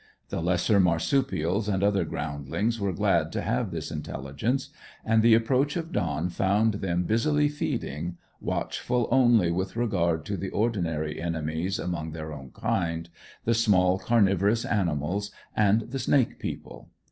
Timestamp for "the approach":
5.21-5.75